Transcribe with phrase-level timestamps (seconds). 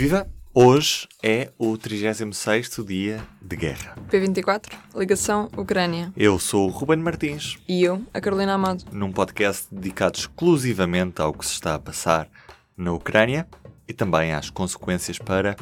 [0.00, 0.26] Viva!
[0.54, 3.94] Hoje é o 36º dia de guerra.
[4.10, 6.10] P24, ligação Ucrânia.
[6.16, 7.58] Eu sou o Ruben Martins.
[7.68, 8.82] E eu, a Carolina Amado.
[8.90, 12.30] Num podcast dedicado exclusivamente ao que se está a passar
[12.74, 13.46] na Ucrânia
[13.86, 15.54] e também às consequências para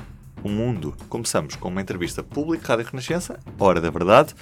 [0.45, 0.97] o mundo.
[1.09, 4.37] Começamos com uma entrevista pública Rádio Renascença, Hora da Verdade,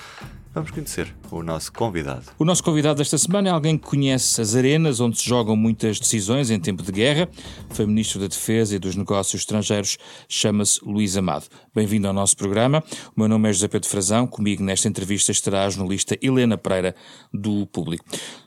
[0.56, 2.24] Vamos conhecer o nosso convidado.
[2.38, 6.00] O nosso convidado desta semana é alguém que conhece as arenas onde se jogam muitas
[6.00, 7.28] decisões em tempo de guerra.
[7.68, 11.44] Foi Ministro da Defesa e dos Negócios Estrangeiros, chama-se Luís Amado.
[11.74, 12.82] Bem-vindo ao nosso programa.
[13.14, 14.26] O meu nome é José Pedro Frazão.
[14.26, 16.94] Comigo nesta entrevista estará a jornalista Helena Pereira,
[17.30, 18.06] do Público.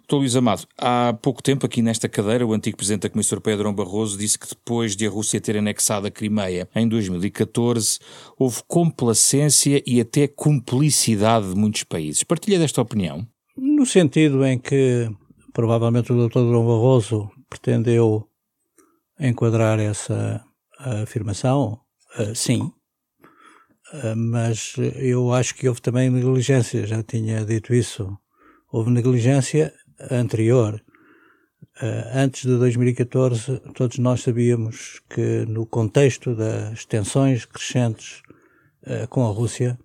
[0.09, 3.55] Doutor Luís Amado, há pouco tempo aqui nesta cadeira o antigo Presidente da Comissão Europeia,
[3.55, 7.99] Durão Barroso, disse que depois de a Rússia ter anexado a Crimeia em 2014,
[8.35, 12.23] houve complacência e até cumplicidade de muitos países.
[12.23, 13.23] Partilha desta opinião?
[13.55, 15.08] No sentido em que
[15.54, 16.40] provavelmente o Dr.
[16.40, 18.27] Barroso pretendeu
[19.20, 20.44] enquadrar essa
[21.04, 21.80] afirmação,
[22.18, 22.63] uh, sim.
[23.94, 28.18] Uh, mas eu acho que houve também negligência, já tinha dito isso.
[28.71, 29.73] Houve negligência
[30.11, 30.81] anterior.
[31.81, 38.21] Uh, antes de 2014, todos nós sabíamos que, no contexto das tensões crescentes
[38.83, 39.79] uh, com a Rússia,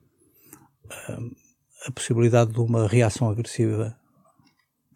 [0.87, 1.37] uh,
[1.87, 3.97] a possibilidade de uma reação agressiva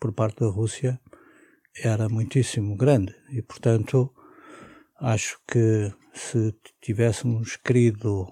[0.00, 1.00] por parte da Rússia
[1.76, 3.14] era muitíssimo grande.
[3.30, 4.12] E, portanto,
[5.00, 8.26] acho que se tivéssemos querido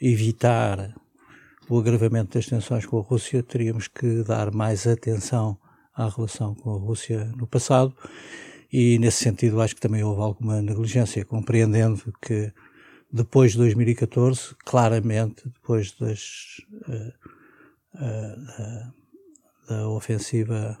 [0.00, 0.94] evitar
[1.68, 5.58] o agravamento das tensões com a Rússia, teríamos que dar mais atenção
[5.94, 7.94] à relação com a Rússia no passado.
[8.72, 12.52] E nesse sentido acho que também houve alguma negligência, compreendendo que
[13.12, 17.12] depois de 2014, claramente, depois das, uh,
[17.94, 18.92] uh, da,
[19.68, 20.76] da, ofensiva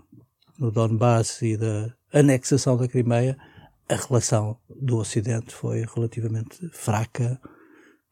[0.58, 3.38] no Donbass e da anexação da Crimeia,
[3.88, 7.40] a relação do Ocidente foi relativamente fraca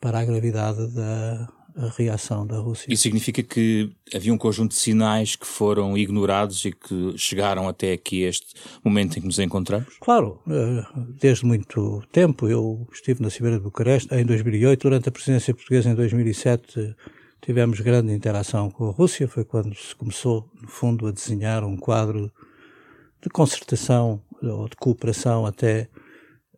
[0.00, 2.92] para a gravidade da, a reação da Rússia.
[2.92, 7.92] Isso significa que havia um conjunto de sinais que foram ignorados e que chegaram até
[7.92, 8.54] aqui este
[8.84, 9.96] momento em que nos encontramos?
[10.00, 10.84] Claro, eh,
[11.18, 12.48] desde muito tempo.
[12.48, 16.94] Eu estive na Cimeira de Bucareste em 2008, durante a presidência portuguesa em 2007
[17.42, 21.76] tivemos grande interação com a Rússia, foi quando se começou, no fundo, a desenhar um
[21.76, 22.32] quadro
[23.20, 25.88] de concertação ou de cooperação até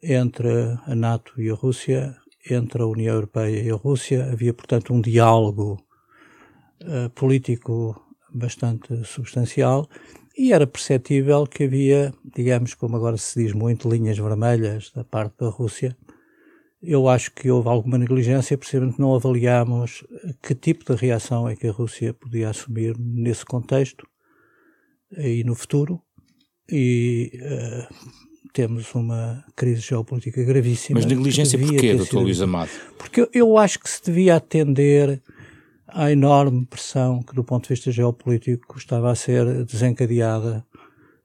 [0.03, 0.49] entre
[0.87, 2.15] a NATO e a Rússia
[2.51, 4.31] entre a União Europeia e a Rússia.
[4.31, 5.79] Havia, portanto, um diálogo
[6.83, 8.01] uh, político
[8.33, 9.89] bastante substancial
[10.37, 15.39] e era perceptível que havia, digamos, como agora se diz muito, linhas vermelhas da parte
[15.39, 15.97] da Rússia.
[16.83, 20.05] Eu acho que houve alguma negligência, precisamente não avaliámos
[20.43, 24.07] que tipo de reação é que a Rússia podia assumir nesse contexto
[25.17, 26.03] e no futuro.
[26.69, 27.95] E uh,
[28.55, 31.01] temos uma crise geopolítica gravíssima.
[31.01, 32.71] Mas negligência porquê, doutor Luís Amado?
[32.97, 35.21] Porque eu, eu acho que se devia atender
[35.89, 40.65] à enorme pressão que, do ponto de vista geopolítico, estava a ser desencadeada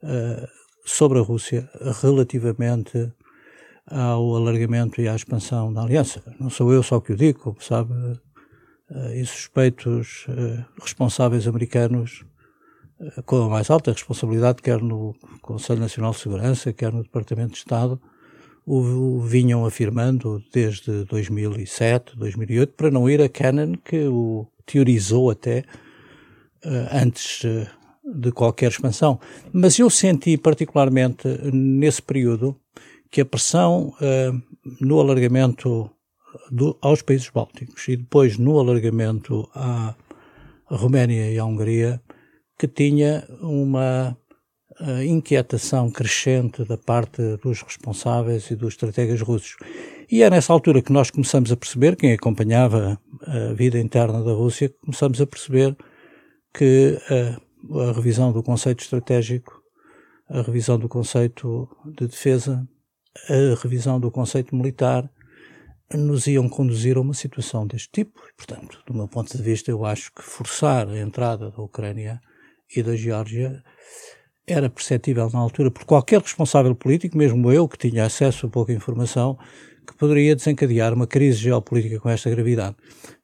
[0.04, 0.48] uh,
[0.84, 1.70] sobre a Rússia
[2.02, 3.14] relativamente
[3.86, 6.24] ao alargamento e à expansão da aliança.
[6.40, 12.26] Não sou eu só que o digo, como sabe, uh, e suspeitos uh, responsáveis americanos
[13.26, 17.60] com a mais alta responsabilidade, quer no Conselho Nacional de Segurança, quer no Departamento de
[17.60, 18.00] Estado,
[18.66, 25.64] o vinham afirmando desde 2007, 2008, para não ir a Cannon, que o teorizou até
[26.64, 27.68] uh, antes uh,
[28.06, 29.20] de qualquer expansão.
[29.52, 32.56] Mas eu senti particularmente nesse período
[33.10, 34.42] que a pressão uh,
[34.80, 35.90] no alargamento
[36.52, 39.96] do, aos países bálticos e depois no alargamento à
[40.68, 42.00] Roménia e à Hungria
[42.60, 44.18] que tinha uma
[44.82, 49.56] uh, inquietação crescente da parte dos responsáveis e dos estrategas russos.
[50.12, 54.34] E é nessa altura que nós começamos a perceber, quem acompanhava a vida interna da
[54.34, 55.78] Rússia, começamos a perceber
[56.54, 59.64] que uh, a revisão do conceito estratégico,
[60.30, 62.68] a revisão do conceito de defesa,
[63.30, 65.10] a revisão do conceito militar,
[65.94, 68.20] nos iam conduzir a uma situação deste tipo.
[68.36, 72.22] Portanto, do meu ponto de vista, eu acho que forçar a entrada da Ucrânia
[72.76, 73.64] e da Geórgia
[74.46, 78.74] era perceptível na altura por qualquer responsável político, mesmo eu que tinha acesso a pouca
[78.74, 79.38] informação,
[79.86, 82.76] que poderia desencadear uma crise geopolítica com esta gravidade.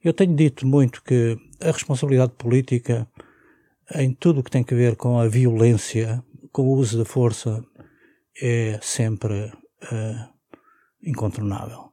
[0.03, 3.07] Eu tenho dito muito que a responsabilidade política
[3.93, 7.63] em tudo o que tem a ver com a violência, com o uso da força,
[8.41, 10.33] é sempre uh,
[11.03, 11.91] incontornável.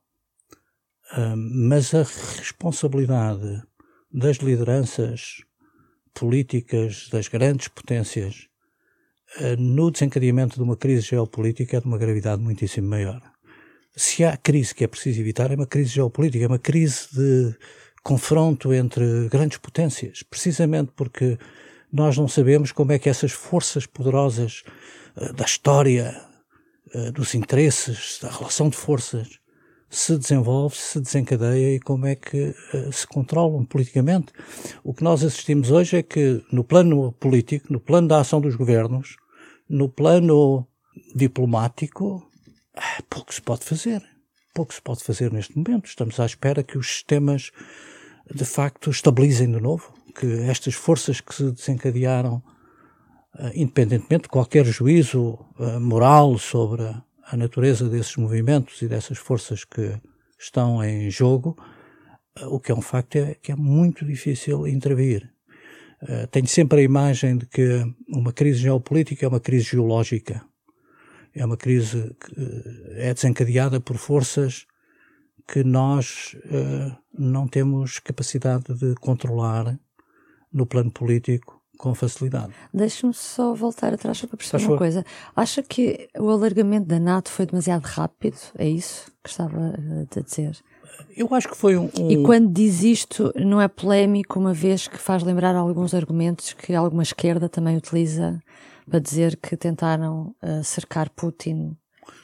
[1.16, 3.62] Uh, mas a responsabilidade
[4.10, 5.42] das lideranças
[6.14, 8.48] políticas das grandes potências
[9.38, 13.20] eh, no desencadeamento de uma crise geopolítica é de uma gravidade muitíssimo maior.
[13.94, 17.54] se há crise que é preciso evitar, é uma crise geopolítica, é uma crise de
[18.02, 21.38] confronto entre grandes potências, precisamente porque
[21.92, 24.62] nós não sabemos como é que essas forças poderosas
[25.16, 26.18] uh, da história,
[26.94, 29.38] uh, dos interesses, da relação de forças,
[29.92, 34.32] se desenvolve, se desencadeia e como é que uh, se controlam politicamente.
[34.82, 38.56] O que nós assistimos hoje é que, no plano político, no plano da ação dos
[38.56, 39.16] governos,
[39.68, 40.66] no plano
[41.14, 42.26] diplomático,
[43.10, 44.02] pouco se pode fazer.
[44.54, 45.86] Pouco se pode fazer neste momento.
[45.86, 47.50] Estamos à espera que os sistemas
[48.34, 52.42] de facto estabilizem de novo, que estas forças que se desencadearam,
[53.38, 55.38] uh, independentemente de qualquer juízo
[55.78, 56.82] moral sobre
[57.32, 59.98] a, natureza desses movimentos e dessas forças que
[60.38, 61.56] estão em jogo,
[62.42, 65.30] o que é um facto é que é muito difícil intervir.
[66.30, 70.42] tenho sempre a imagem de que uma crise geopolítica é uma crise geológica.
[71.34, 72.34] É uma crise que
[72.96, 74.66] é desencadeada por forças
[75.46, 79.78] que nós uh, não temos capacidade de controlar
[80.52, 82.52] no plano político com facilidade.
[82.72, 85.04] Deixe-me só voltar atrás para perceber uma coisa.
[85.34, 88.36] Acha que o alargamento da NATO foi demasiado rápido?
[88.56, 89.74] É isso que estava
[90.16, 90.56] a dizer?
[91.16, 94.86] Eu acho que foi um, um, E quando diz isto, não é polémico, uma vez
[94.86, 98.38] que faz lembrar alguns argumentos que alguma esquerda também utiliza
[98.88, 101.76] para dizer que tentaram uh, cercar Putin,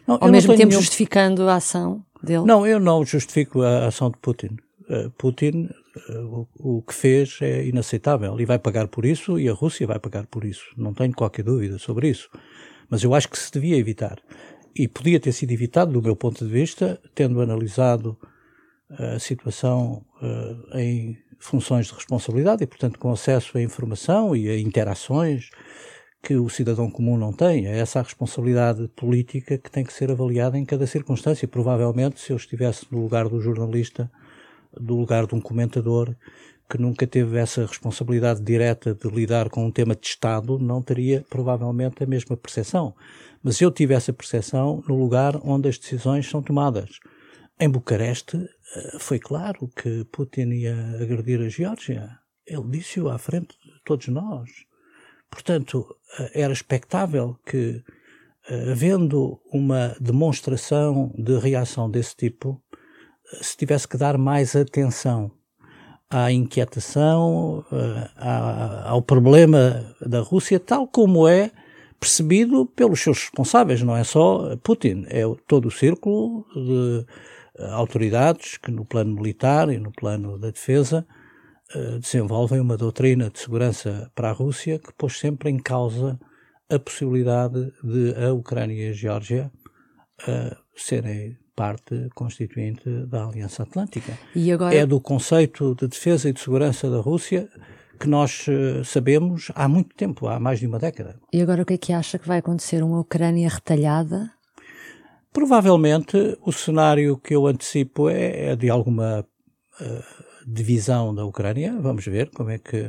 [0.06, 0.80] não, ao mesmo tempo nenhum...
[0.80, 2.04] justificando a ação?
[2.22, 2.44] dele?
[2.44, 4.56] Não, eu não justifico a ação de Putin.
[4.88, 5.68] Uh, Putin,
[6.08, 9.98] o, o, que fez é inaceitável e vai pagar por isso e a Rússia vai
[9.98, 10.64] pagar por isso.
[10.76, 12.30] Não tenho qualquer dúvida sobre isso.
[12.90, 14.18] Mas eu acho que se devia evitar.
[14.74, 18.16] E podia ter sido evitado, do meu ponto de vista, tendo analisado
[18.90, 20.04] uh, a situação
[20.74, 25.50] em funções de responsabilidade e, portanto, com acesso à informação e a interações
[26.22, 27.66] que o cidadão comum não tem.
[27.66, 31.46] É essa a responsabilidade política que tem que ser avaliada em cada circunstância.
[31.46, 34.10] Provavelmente, se eu estivesse no lugar do jornalista,
[34.72, 36.14] do lugar de um comentador,
[36.68, 41.24] que nunca teve essa responsabilidade direta de lidar com um tema de Estado, não teria
[41.30, 42.94] provavelmente a mesma percepção.
[43.42, 46.98] Mas eu tive essa percepção no lugar onde as decisões são tomadas.
[47.58, 52.18] Em Bucareste, eh, foi claro que Putin ia agredir a Geórgia.
[52.46, 54.50] Ele disse-o à frente de todos nós.
[55.30, 57.82] Portanto, eh, era expectável que,
[58.48, 62.62] eh, havendo uma demonstração de reação desse tipo,
[63.40, 65.30] se tivesse que dar mais atenção
[66.10, 67.64] à inquietação,
[68.84, 71.50] ao problema da Rússia, tal como é
[72.00, 77.06] percebido pelos seus responsáveis, não é só Putin, é todo o círculo de
[77.72, 81.06] autoridades que no plano militar e no plano da defesa
[81.75, 86.19] eh, desenvolvem uma doutrina de segurança para a Rússia que pôs sempre em causa
[86.70, 89.50] a possibilidade de a Ucrânia e a Geórgia
[90.76, 94.12] serem parte constituinte da Aliança Atlântica.
[94.55, 94.72] Agora...
[94.72, 97.49] É do conceito de defesa e de segurança da Rússia
[97.99, 101.19] que nós uh, sabemos há muito tempo, há mais de uma década.
[101.32, 102.81] E agora o que é que acha que vai acontecer?
[102.81, 104.31] Uma Ucrânia retalhada?
[105.32, 109.26] Provavelmente o cenário que eu antecipo é, é de alguma
[109.81, 110.04] uh,
[110.46, 111.76] divisão da Ucrânia.
[111.81, 112.82] Vamos ver como é que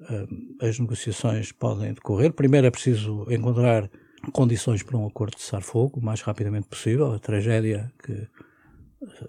[0.00, 2.32] uh, as negociações podem decorrer.
[2.32, 3.90] Primeiro é preciso encontrar
[4.32, 7.12] condições para um acordo de cessar-fogo o mais rapidamente possível.
[7.12, 8.28] A tragédia que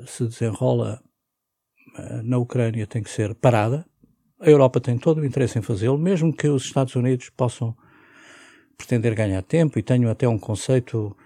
[0.06, 1.02] se desenrola
[1.98, 3.86] uh, na Ucrânia tem que ser parada.
[4.40, 7.76] A Europa tem todo o interesse em fazê-lo, mesmo que os Estados Unidos possam
[8.78, 11.18] pretender ganhar tempo e tenham até um conceito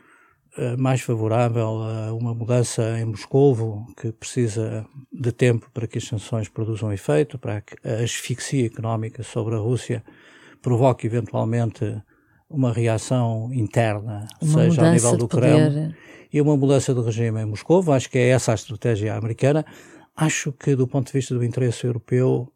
[0.58, 6.06] eh, mais favorável a uma mudança em Moscovo, que precisa de tempo para que as
[6.06, 10.04] sanções produzam efeito, para que a asfixia económica sobre a Rússia
[10.62, 12.02] provoque eventualmente
[12.52, 15.94] uma reação interna, uma seja ao nível do Kremlin,
[16.32, 17.92] e uma mudança de regime em Moscovo.
[17.92, 19.66] Acho que é essa a estratégia americana.
[20.16, 22.52] Acho que, do ponto de vista do interesse europeu,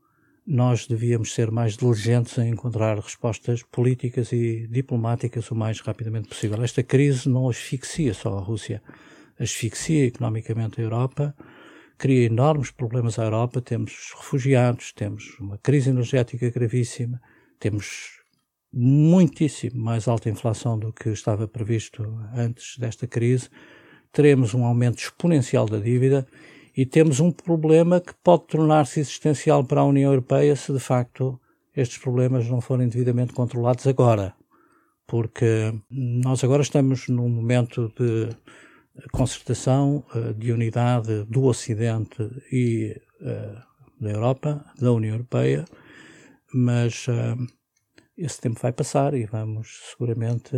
[0.46, 6.62] nós devíamos ser mais diligentes em encontrar respostas políticas e diplomáticas o mais rapidamente possível.
[6.64, 8.82] Esta crise não asfixia só a Rússia,
[9.40, 11.36] asfixia economicamente a Europa,
[11.98, 13.60] cria enormes problemas à Europa.
[13.60, 17.20] Temos refugiados, temos uma crise energética gravíssima,
[17.60, 18.24] temos
[18.77, 22.03] muitíssimo mais alta inflação do que estava previsto
[22.36, 23.50] antes desta crise,
[24.12, 26.27] teremos um aumento exponencial da dívida
[26.75, 31.39] e temos um problema que pode tornar-se existencial para a União Europeia se de facto
[31.74, 34.34] estes problemas não forem devidamente controlados agora.
[35.08, 38.29] Porque nós agora estamos num momento de
[39.12, 43.55] concertação, eh, de unidade do Ocidente e eh,
[44.00, 45.65] da Europa, da União Europeia,
[46.53, 47.36] mas eh,
[48.17, 50.55] esse tempo vai passar e vamos seguramente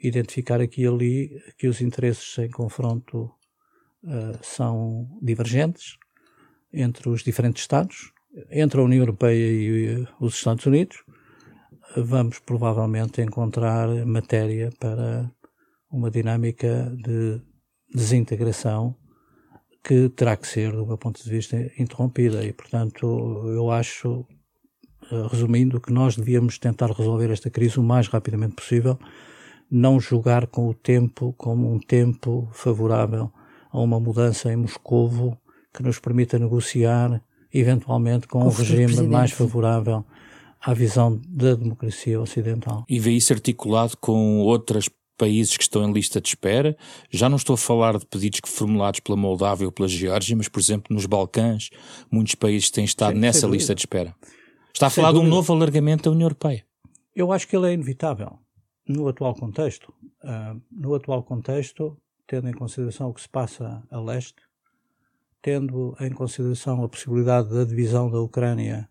[0.00, 3.32] identificar aqui e ali que os interesses em confronto
[4.02, 5.96] uh, são divergentes
[6.72, 8.12] entre os diferentes Estados,
[8.50, 11.04] entre a União Europeia e os Estados Unidos.
[11.96, 15.30] Vamos provavelmente encontrar matéria para
[15.90, 17.40] uma dinâmica de
[17.88, 18.96] desintegração
[19.84, 22.42] que terá que ser, do meu ponto de vista, interrompida.
[22.42, 23.04] E, portanto,
[23.46, 24.34] eu acho, eh,
[25.30, 28.98] resumindo, que nós devíamos tentar resolver esta crise o mais rapidamente possível,
[29.70, 33.30] não julgar com o tempo como um tempo favorável
[33.70, 35.36] a uma mudança em Moscovo
[35.72, 37.20] que nos permita negociar,
[37.52, 40.04] eventualmente, com, com um regime mais favorável
[40.60, 42.84] à visão da democracia ocidental.
[42.88, 46.76] E vê isso articulado com outras países que estão em lista de espera.
[47.10, 50.60] Já não estou a falar de pedidos formulados pela Moldávia ou pela Geórgia, mas, por
[50.60, 51.70] exemplo, nos Balcãs,
[52.10, 54.14] muitos países têm estado Sim, nessa lista de espera.
[54.74, 55.24] Está a falar dúvida.
[55.24, 56.66] de um novo alargamento da União Europeia.
[57.14, 58.38] Eu acho que ele é inevitável
[58.86, 59.94] no atual contexto.
[60.22, 64.42] Uh, no atual contexto, tendo em consideração o que se passa a leste,
[65.40, 68.88] tendo em consideração a possibilidade da divisão da Ucrânia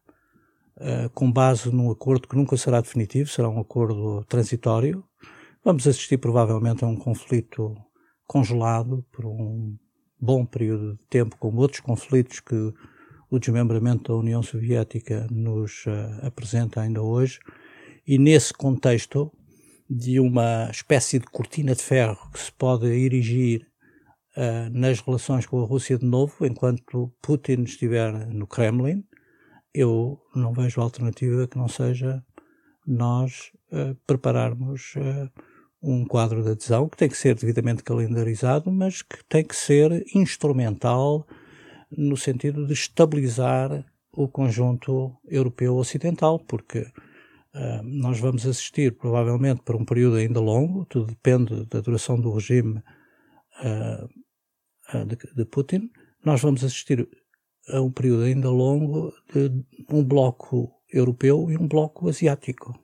[0.77, 5.03] uh, com base num acordo que nunca será definitivo, será um acordo transitório,
[5.65, 7.73] Vamos assistir provavelmente a um conflito
[8.27, 9.77] congelado por um
[10.19, 12.73] bom período de tempo, como outros conflitos que
[13.33, 17.39] o desmembramento da União Soviética nos uh, apresenta ainda hoje.
[18.05, 19.31] E nesse contexto
[19.89, 23.65] de uma espécie de cortina de ferro que se pode erigir
[24.37, 29.03] uh, nas relações com a Rússia de novo, enquanto Putin estiver no Kremlin,
[29.73, 32.23] eu não vejo alternativa que não seja
[32.85, 34.93] nós uh, prepararmos
[35.81, 40.05] um quadro de adesão que tem que ser devidamente calendarizado, mas que tem que ser
[40.13, 41.25] instrumental
[41.97, 49.75] no sentido de estabilizar o conjunto europeu ocidental, porque uh, nós vamos assistir provavelmente por
[49.75, 52.81] um período ainda longo, tudo depende da duração do regime
[53.63, 55.89] uh, de, de, Putin,
[56.23, 57.07] nós vamos assistir
[57.69, 59.49] a um período ainda longo de
[59.89, 62.77] um bloco europeu e um bloco asiático.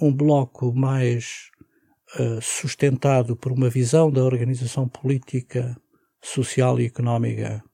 [0.00, 1.50] Um bloco mais
[2.18, 5.80] eh, sustentado por uma visão da organização política,
[6.20, 7.69] social e económica uh,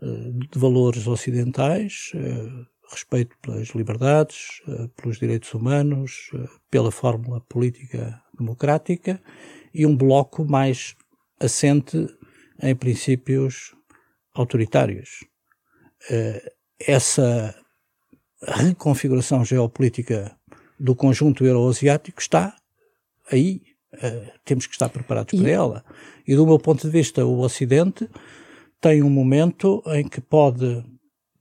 [0.00, 4.62] de valores ocidentais, uh, respeito pelas liberdades,
[4.96, 6.30] pelos direitos humanos,
[6.70, 9.20] pela fórmula política democrática,
[9.74, 10.94] e um bloco mais
[11.40, 12.06] assente
[12.62, 13.74] em princípios
[14.32, 15.24] autoritários.
[16.78, 17.54] essa
[18.40, 20.38] reconfiguração geopolítica
[20.78, 22.56] do conjunto euroasiático está
[23.32, 23.62] aí
[24.44, 25.40] temos que estar preparados e...
[25.40, 25.84] para ela.
[26.26, 28.08] E do meu ponto de vista, o Ocidente
[28.80, 30.84] tem um momento em que pode,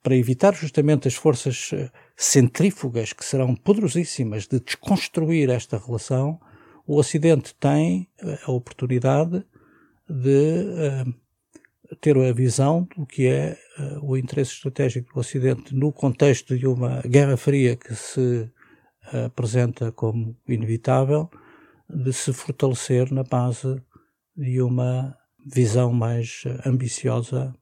[0.01, 6.39] para evitar justamente as forças eh, centrífugas que serão poderosíssimas de desconstruir esta relação,
[6.87, 9.43] o Ocidente tem eh, a oportunidade
[10.07, 10.63] de
[11.09, 16.57] uh, ter a visão do que é uh, o interesse estratégico do Ocidente no contexto
[16.57, 18.49] de uma Guerra Fria que se
[19.25, 21.29] apresenta como inevitável
[21.87, 23.81] de se fortalecer na base
[24.35, 25.15] de uma
[25.45, 27.53] visão mais ambiciosa,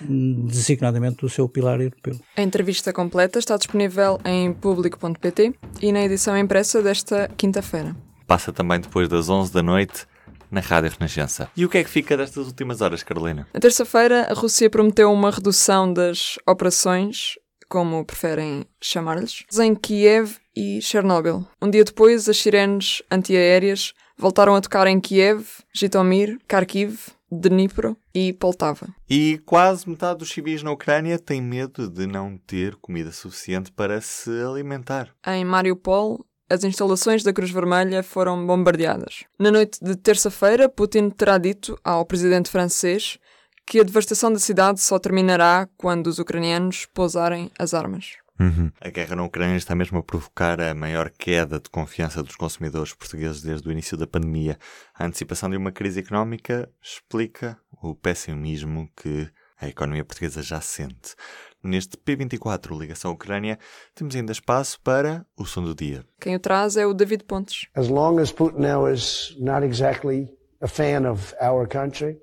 [0.00, 2.18] designadamente do seu pilar europeu.
[2.36, 7.96] A entrevista completa está disponível em público.pt e na edição impressa desta quinta-feira.
[8.26, 10.06] Passa também depois das 11 da noite
[10.50, 11.50] na Rádio Renascença.
[11.56, 13.48] E o que é que fica destas últimas horas, Carolina?
[13.52, 20.82] Na terça-feira, a Rússia prometeu uma redução das operações como preferem chamar-lhes, em Kiev e
[20.82, 21.46] Chernobyl.
[21.60, 26.98] Um dia depois, as sirenes antiaéreas voltaram a tocar em Kiev, Jitomir, Kharkiv,
[27.30, 28.88] Dnipro e Poltava.
[29.08, 34.00] E quase metade dos civis na Ucrânia tem medo de não ter comida suficiente para
[34.00, 35.08] se alimentar.
[35.26, 39.24] Em Mariupol, as instalações da Cruz Vermelha foram bombardeadas.
[39.38, 43.18] Na noite de terça-feira, Putin terá dito ao presidente francês
[43.66, 48.16] que a devastação da cidade só terminará quando os ucranianos pousarem as armas.
[48.42, 48.72] Uhum.
[48.80, 52.92] A guerra na Ucrânia está mesmo a provocar a maior queda de confiança dos consumidores
[52.92, 54.58] portugueses desde o início da pandemia.
[54.94, 59.30] A antecipação de uma crise económica explica o pessimismo que
[59.60, 61.14] a economia portuguesa já sente.
[61.62, 63.56] Neste P24 Ligação Ucrânia,
[63.94, 66.04] temos ainda espaço para o som do dia.
[66.20, 67.68] Quem o traz é o David Pontes.
[67.76, 70.28] As long as Putin now is not exactly
[70.60, 72.18] a fan of our country,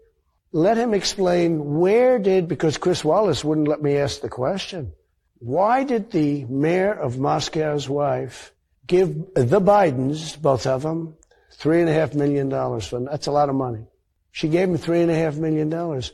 [0.52, 4.92] let him explain where did, because Chris Wallace wouldn't let me ask the question.
[5.40, 8.54] Why did the mayor of Moscow's wife
[8.88, 11.16] give the Bidens, both of them,
[11.54, 13.86] three and a half million dollars that's a lot of money.
[14.32, 16.12] She gave him three and a half million dollars.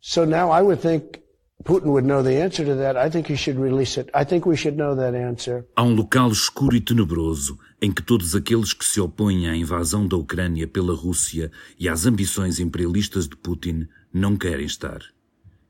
[0.00, 1.20] So now I would think
[1.64, 2.96] Putin would know the answer to that.
[2.96, 4.08] I think he should release it.
[4.14, 5.66] I think we should know that answer.
[5.76, 10.06] Há um local escuro e tenebroso em que todos aqueles que se opõem à invasão
[10.06, 15.00] da Ucrânia pela Rússia e às ambições imperialistas de Putin não querem estar.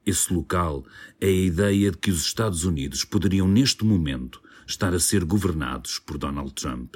[0.08, 0.86] Esse local
[1.20, 5.98] é a ideia de que os Estados Unidos poderiam neste momento estar a ser governados
[5.98, 6.94] por Donald Trump.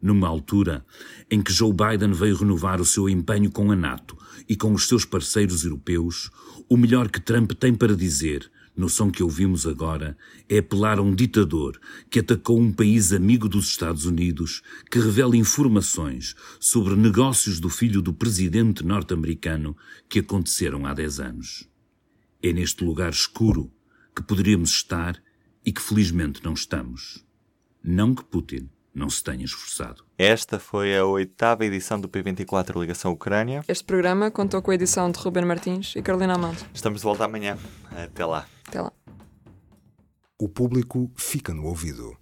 [0.00, 0.86] Numa altura
[1.28, 4.16] em que Joe Biden veio renovar o seu empenho com a NATO
[4.48, 6.30] e com os seus parceiros europeus,
[6.68, 10.16] o melhor que Trump tem para dizer, no som que ouvimos agora,
[10.48, 15.36] é apelar a um ditador que atacou um país amigo dos Estados Unidos, que revela
[15.36, 19.76] informações sobre negócios do filho do presidente norte-americano
[20.08, 21.69] que aconteceram há 10 anos.
[22.42, 23.70] É neste lugar escuro
[24.14, 25.20] que poderíamos estar
[25.64, 27.24] e que felizmente não estamos.
[27.82, 30.04] Não que Putin não se tenha esforçado.
[30.18, 33.62] Esta foi a oitava edição do P24 Ligação Ucrânia.
[33.68, 36.64] Este programa contou com a edição de Ruben Martins e Carolina Amado.
[36.74, 37.56] Estamos de volta amanhã.
[37.90, 38.46] Até lá.
[38.66, 38.92] Até lá.
[40.38, 42.16] O público fica no ouvido.